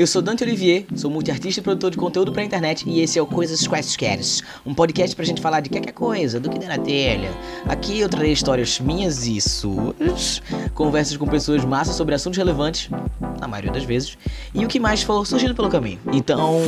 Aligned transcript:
Eu 0.00 0.06
sou 0.06 0.22
Dante 0.22 0.42
Olivier, 0.42 0.86
sou 0.96 1.10
multiartista 1.10 1.60
e 1.60 1.62
produtor 1.62 1.90
de 1.90 1.98
conteúdo 1.98 2.32
pra 2.32 2.42
internet 2.42 2.88
e 2.88 3.02
esse 3.02 3.18
é 3.18 3.22
o 3.22 3.26
Coisas 3.26 3.68
Quaisqueres, 3.68 4.42
um 4.64 4.72
podcast 4.72 5.14
pra 5.14 5.26
gente 5.26 5.42
falar 5.42 5.60
de 5.60 5.68
qualquer 5.68 5.92
coisa, 5.92 6.40
do 6.40 6.48
que 6.48 6.58
der 6.58 6.68
na 6.68 6.78
telha. 6.78 7.30
Aqui 7.66 8.00
eu 8.00 8.08
trarei 8.08 8.32
histórias 8.32 8.80
minhas 8.80 9.26
e 9.26 9.38
suas, 9.42 10.40
conversas 10.72 11.18
com 11.18 11.26
pessoas 11.26 11.66
massas 11.66 11.96
sobre 11.96 12.14
assuntos 12.14 12.38
relevantes, 12.38 12.88
na 13.38 13.46
maioria 13.46 13.70
das 13.70 13.84
vezes, 13.84 14.16
e 14.54 14.64
o 14.64 14.68
que 14.68 14.80
mais 14.80 15.02
for 15.02 15.26
surgindo 15.26 15.54
pelo 15.54 15.68
caminho. 15.68 16.00
Então, 16.14 16.62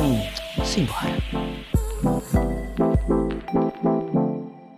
simbora. 0.62 1.17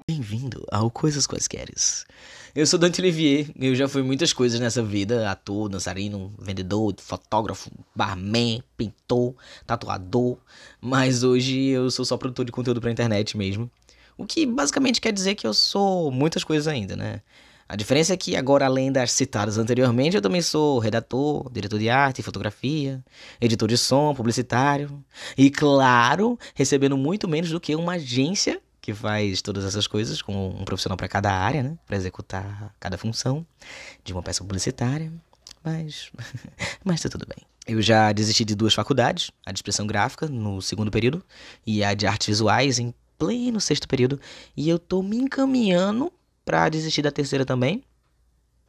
Bem-vindo 0.06 0.64
ao 0.70 0.92
Coisas 0.92 1.26
Quaisqueres. 1.26 2.06
Eu 2.54 2.64
sou 2.68 2.78
Dante 2.78 3.00
Olivier, 3.00 3.50
eu 3.58 3.74
já 3.74 3.88
fui 3.88 4.00
muitas 4.04 4.32
coisas 4.32 4.60
nessa 4.60 4.80
vida: 4.80 5.28
ator, 5.28 5.68
dançarino, 5.68 6.32
vendedor, 6.38 6.94
fotógrafo, 6.98 7.68
barman, 7.92 8.62
pintor, 8.76 9.34
tatuador. 9.66 10.38
Mas 10.80 11.24
hoje 11.24 11.66
eu 11.70 11.90
sou 11.90 12.04
só 12.04 12.16
produtor 12.16 12.44
de 12.44 12.52
conteúdo 12.52 12.80
pra 12.80 12.92
internet 12.92 13.36
mesmo. 13.36 13.68
O 14.16 14.24
que 14.24 14.46
basicamente 14.46 15.00
quer 15.00 15.12
dizer 15.12 15.34
que 15.34 15.44
eu 15.44 15.52
sou 15.52 16.12
muitas 16.12 16.44
coisas 16.44 16.68
ainda, 16.68 16.94
né? 16.94 17.22
A 17.68 17.74
diferença 17.74 18.14
é 18.14 18.16
que 18.16 18.36
agora, 18.36 18.66
além 18.66 18.92
das 18.92 19.10
citadas 19.10 19.58
anteriormente, 19.58 20.14
eu 20.14 20.22
também 20.22 20.40
sou 20.40 20.78
redator, 20.78 21.50
diretor 21.50 21.80
de 21.80 21.90
arte, 21.90 22.22
fotografia, 22.22 23.02
editor 23.40 23.66
de 23.68 23.76
som, 23.76 24.14
publicitário. 24.14 25.02
E 25.36 25.50
claro, 25.50 26.38
recebendo 26.54 26.96
muito 26.96 27.26
menos 27.26 27.50
do 27.50 27.58
que 27.58 27.74
uma 27.74 27.94
agência 27.94 28.62
que 28.84 28.92
faz 28.92 29.40
todas 29.40 29.64
essas 29.64 29.86
coisas 29.86 30.20
com 30.20 30.48
um 30.50 30.62
profissional 30.62 30.94
para 30.94 31.08
cada 31.08 31.32
área, 31.32 31.62
né? 31.62 31.78
Para 31.86 31.96
executar 31.96 32.74
cada 32.78 32.98
função 32.98 33.46
de 34.04 34.12
uma 34.12 34.22
peça 34.22 34.44
publicitária. 34.44 35.10
Mas, 35.64 36.10
mas 36.84 37.00
tá 37.00 37.08
tudo 37.08 37.24
bem. 37.26 37.46
Eu 37.66 37.80
já 37.80 38.12
desisti 38.12 38.44
de 38.44 38.54
duas 38.54 38.74
faculdades, 38.74 39.30
a 39.46 39.52
de 39.52 39.56
expressão 39.56 39.86
gráfica 39.86 40.28
no 40.28 40.60
segundo 40.60 40.90
período 40.90 41.24
e 41.66 41.82
a 41.82 41.94
de 41.94 42.06
artes 42.06 42.26
visuais 42.26 42.78
em 42.78 42.92
pleno 43.16 43.58
sexto 43.58 43.88
período, 43.88 44.20
e 44.54 44.68
eu 44.68 44.78
tô 44.78 45.02
me 45.02 45.16
encaminhando 45.16 46.12
para 46.44 46.68
desistir 46.68 47.00
da 47.00 47.10
terceira 47.10 47.46
também, 47.46 47.82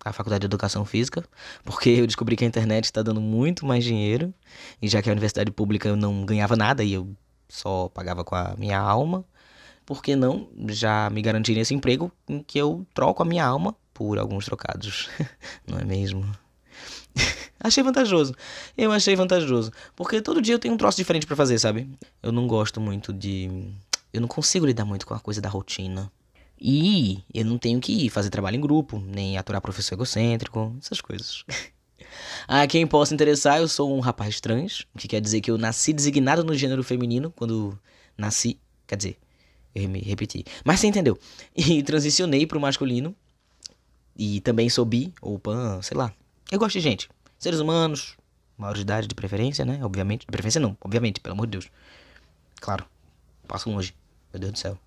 a 0.06 0.14
faculdade 0.14 0.42
de 0.42 0.46
educação 0.46 0.86
física, 0.86 1.26
porque 1.66 1.90
eu 1.90 2.08
descobri 2.08 2.38
que 2.38 2.46
a 2.46 2.48
internet 2.48 2.86
está 2.86 3.02
dando 3.02 3.20
muito 3.20 3.66
mais 3.66 3.84
dinheiro, 3.84 4.34
e 4.82 4.88
já 4.88 5.02
que 5.02 5.10
a 5.10 5.12
universidade 5.12 5.52
pública 5.52 5.90
eu 5.90 5.98
não 5.98 6.24
ganhava 6.26 6.56
nada 6.56 6.86
e 6.86 6.94
eu 6.94 7.14
só 7.50 7.90
pagava 7.90 8.24
com 8.24 8.36
a 8.36 8.56
minha 8.58 8.80
alma, 8.80 9.26
por 9.86 10.02
que 10.02 10.16
não 10.16 10.50
já 10.70 11.10
me 11.10 11.22
garantir 11.22 11.54
nesse 11.54 11.74
emprego 11.74 12.12
em 12.28 12.42
que 12.42 12.58
eu 12.58 12.86
troco 12.94 13.22
a 13.22 13.26
minha 13.26 13.46
alma 13.46 13.76
por 13.94 14.18
alguns 14.18 14.46
trocados? 14.46 15.10
não 15.68 15.78
é 15.80 15.86
mesmo? 15.86 16.26
achei 17.60 17.84
vantajoso. 17.84 18.34
Eu 18.78 18.92
achei 18.92 19.16
vantajoso. 19.16 19.72
Porque 19.96 20.22
todo 20.22 20.42
dia 20.42 20.56
eu 20.56 20.60
tenho 20.60 20.74
um 20.74 20.78
troço 20.78 20.98
diferente 20.98 21.26
para 21.26 21.36
fazer, 21.36 21.60
sabe? 21.60 21.90
Eu 22.22 22.32
não 22.32 22.48
gosto 22.48 22.82
muito 22.82 23.14
de. 23.14 23.50
Eu 24.12 24.22
não 24.22 24.28
consigo 24.28 24.66
lidar 24.66 24.86
muito 24.86 25.06
com 25.06 25.14
a 25.14 25.20
coisa 25.20 25.42
da 25.42 25.50
rotina. 25.50 26.12
E 26.60 27.24
eu 27.34 27.44
não 27.46 27.58
tenho 27.58 27.80
que 27.82 28.10
fazer 28.10 28.30
trabalho 28.30 28.56
em 28.56 28.62
grupo, 28.62 28.98
nem 29.00 29.38
aturar 29.38 29.62
professor 29.62 29.96
egocêntrico, 29.96 30.76
essas 30.82 31.02
coisas. 31.02 31.44
A 32.48 32.66
quem 32.66 32.88
possa 32.88 33.14
interessar, 33.14 33.60
eu 33.60 33.68
sou 33.68 33.94
um 33.94 34.00
rapaz 34.00 34.40
trans, 34.40 34.86
o 34.94 34.98
que 34.98 35.08
quer 35.08 35.20
dizer 35.20 35.42
que 35.42 35.52
eu 35.52 35.58
nasci 35.58 35.92
designado 35.92 36.44
no 36.44 36.56
gênero 36.56 36.84
feminino 36.84 37.30
quando 37.30 37.78
nasci. 38.18 38.60
Quer 38.88 38.96
dizer, 38.96 39.18
eu 39.76 39.90
me 39.90 40.00
repeti. 40.00 40.46
Mas 40.64 40.80
você 40.80 40.88
entendeu. 40.88 41.20
E 41.56 41.84
transicionei 41.84 42.48
pro 42.48 42.60
masculino. 42.60 43.16
E 44.18 44.40
também 44.42 44.70
sou 44.70 44.86
bi, 44.86 45.14
ou 45.22 45.38
pan, 45.38 45.82
sei 45.82 45.98
lá. 45.98 46.14
Eu 46.50 46.58
gosto 46.58 46.74
de 46.74 46.80
gente. 46.80 47.10
Seres 47.38 47.60
humanos, 47.60 48.16
maior 48.58 48.74
de 48.74 48.82
idade 48.82 49.08
de 49.08 49.14
preferência, 49.14 49.66
né? 49.66 49.80
Obviamente. 49.84 50.22
De 50.22 50.28
preferência 50.32 50.62
não, 50.62 50.78
obviamente, 50.80 51.20
pelo 51.20 51.34
amor 51.34 51.48
de 51.48 51.52
Deus. 51.52 51.70
Claro. 52.62 52.86
Passo 53.46 53.70
longe. 53.70 53.94
Meu 54.34 54.40
Deus 54.40 54.54
do 54.54 54.60
céu. 54.60 54.80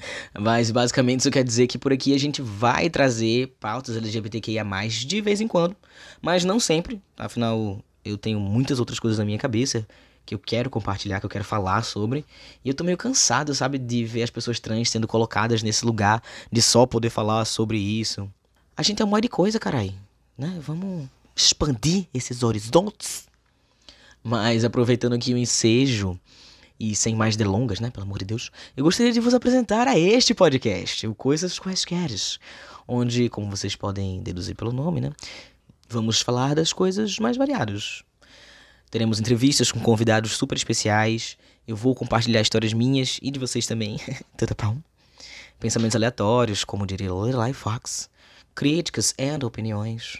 Mas 0.38 0.70
basicamente 0.70 1.20
isso 1.20 1.30
quer 1.30 1.44
dizer 1.44 1.66
que 1.66 1.76
por 1.76 1.92
aqui 1.92 2.14
a 2.14 2.18
gente 2.18 2.40
vai 2.40 2.88
trazer 2.88 3.54
pautas 3.60 3.96
LGBTQIA 3.96 4.64
de 4.88 5.20
vez 5.20 5.40
em 5.42 5.48
quando, 5.48 5.76
mas 6.22 6.42
não 6.42 6.58
sempre. 6.58 7.02
Afinal, 7.18 7.84
eu 8.02 8.16
tenho 8.16 8.40
muitas 8.40 8.78
outras 8.78 8.98
coisas 8.98 9.18
na 9.18 9.24
minha 9.26 9.38
cabeça 9.38 9.86
que 10.30 10.34
eu 10.34 10.38
quero 10.38 10.70
compartilhar, 10.70 11.18
que 11.18 11.26
eu 11.26 11.30
quero 11.30 11.44
falar 11.44 11.82
sobre. 11.82 12.24
E 12.64 12.68
eu 12.68 12.74
tô 12.74 12.84
meio 12.84 12.96
cansado, 12.96 13.52
sabe, 13.52 13.78
de 13.78 14.04
ver 14.04 14.22
as 14.22 14.30
pessoas 14.30 14.60
trans 14.60 14.88
sendo 14.88 15.08
colocadas 15.08 15.60
nesse 15.60 15.84
lugar 15.84 16.22
de 16.52 16.62
só 16.62 16.86
poder 16.86 17.10
falar 17.10 17.44
sobre 17.44 17.78
isso. 17.78 18.30
A 18.76 18.82
gente 18.84 19.02
é 19.02 19.04
um 19.04 19.08
monte 19.08 19.22
de 19.22 19.28
coisa, 19.28 19.58
carai. 19.58 19.92
Né? 20.38 20.56
Vamos 20.60 21.08
expandir 21.34 22.06
esses 22.14 22.44
horizontes. 22.44 23.26
Mas 24.22 24.64
aproveitando 24.64 25.14
aqui 25.14 25.34
o 25.34 25.36
ensejo 25.36 26.16
e 26.78 26.94
sem 26.94 27.16
mais 27.16 27.34
delongas, 27.34 27.80
né, 27.80 27.90
pelo 27.90 28.06
amor 28.06 28.20
de 28.20 28.26
Deus, 28.26 28.52
eu 28.76 28.84
gostaria 28.84 29.12
de 29.12 29.18
vos 29.18 29.34
apresentar 29.34 29.88
a 29.88 29.98
este 29.98 30.32
podcast, 30.32 31.06
o 31.08 31.14
Coisas 31.14 31.58
Quaisqueres, 31.58 32.38
onde, 32.86 33.28
como 33.28 33.50
vocês 33.50 33.74
podem 33.74 34.22
deduzir 34.22 34.54
pelo 34.54 34.72
nome, 34.72 35.00
né, 35.00 35.12
vamos 35.88 36.20
falar 36.20 36.54
das 36.54 36.72
coisas 36.72 37.18
mais 37.18 37.36
variadas. 37.36 38.04
Teremos 38.90 39.20
entrevistas 39.20 39.70
com 39.70 39.78
convidados 39.78 40.36
super 40.36 40.56
especiais. 40.56 41.38
Eu 41.66 41.76
vou 41.76 41.94
compartilhar 41.94 42.40
histórias 42.40 42.72
minhas 42.72 43.20
e 43.22 43.30
de 43.30 43.38
vocês 43.38 43.64
também. 43.64 44.00
Tudo 44.36 44.56
bom? 44.60 44.78
Pensamentos 45.60 45.94
aleatórios, 45.94 46.64
como 46.64 46.84
diria 46.84 47.12
Lorelai 47.12 47.52
Fox. 47.52 48.10
Críticas 48.52 49.14
e 49.16 49.44
opiniões. 49.44 50.18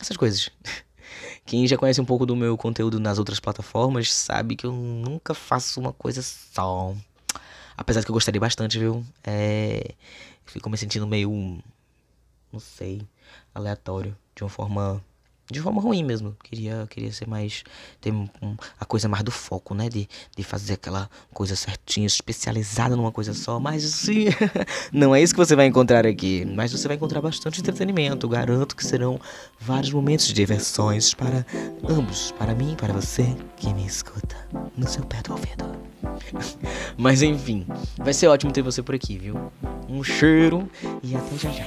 Essas 0.00 0.16
coisas. 0.16 0.48
Quem 1.44 1.66
já 1.66 1.76
conhece 1.76 2.00
um 2.00 2.04
pouco 2.04 2.24
do 2.24 2.34
meu 2.34 2.56
conteúdo 2.56 2.98
nas 2.98 3.18
outras 3.18 3.38
plataformas 3.38 4.10
sabe 4.12 4.56
que 4.56 4.64
eu 4.64 4.72
nunca 4.72 5.34
faço 5.34 5.78
uma 5.78 5.92
coisa 5.92 6.22
só. 6.22 6.94
Apesar 7.76 8.00
de 8.00 8.06
que 8.06 8.10
eu 8.10 8.14
gostaria 8.14 8.40
bastante, 8.40 8.78
viu? 8.78 9.04
É. 9.22 9.94
Fico 10.46 10.70
me 10.70 10.78
sentindo 10.78 11.06
meio. 11.06 11.62
Não 12.50 12.60
sei. 12.60 13.02
Aleatório. 13.54 14.16
De 14.34 14.42
uma 14.42 14.48
forma 14.48 15.04
de 15.50 15.60
forma 15.60 15.80
ruim 15.80 16.04
mesmo. 16.04 16.36
Queria, 16.42 16.86
queria 16.88 17.12
ser 17.12 17.28
mais. 17.28 17.64
ter 18.00 18.12
um, 18.12 18.28
a 18.78 18.84
coisa 18.84 19.08
mais 19.08 19.22
do 19.22 19.30
foco, 19.30 19.74
né? 19.74 19.88
De, 19.88 20.08
de 20.36 20.42
fazer 20.42 20.74
aquela 20.74 21.08
coisa 21.32 21.56
certinha, 21.56 22.06
especializada 22.06 22.96
numa 22.96 23.12
coisa 23.12 23.34
só. 23.34 23.58
Mas 23.58 23.82
sim, 23.82 24.26
não 24.92 25.14
é 25.14 25.22
isso 25.22 25.34
que 25.34 25.38
você 25.38 25.56
vai 25.56 25.66
encontrar 25.66 26.06
aqui. 26.06 26.44
Mas 26.44 26.72
você 26.72 26.86
vai 26.86 26.96
encontrar 26.96 27.20
bastante 27.20 27.60
entretenimento. 27.60 28.28
Garanto 28.28 28.76
que 28.76 28.84
serão 28.84 29.20
vários 29.58 29.92
momentos 29.92 30.26
de 30.26 30.34
diversões 30.34 31.14
para 31.14 31.44
ambos, 31.88 32.32
para 32.32 32.54
mim 32.54 32.72
e 32.72 32.76
para 32.76 32.92
você 32.92 33.36
que 33.56 33.72
me 33.74 33.86
escuta 33.86 34.36
no 34.76 34.88
seu 34.88 35.04
pé 35.04 35.22
do 35.22 35.32
ouvido. 35.32 35.64
Mas 36.96 37.22
enfim, 37.22 37.66
vai 37.98 38.12
ser 38.12 38.28
ótimo 38.28 38.52
ter 38.52 38.62
você 38.62 38.82
por 38.82 38.94
aqui, 38.94 39.18
viu? 39.18 39.34
Um 39.88 40.02
cheiro 40.02 40.68
e 41.02 41.16
até 41.16 41.36
já 41.36 41.50
já. 41.50 41.64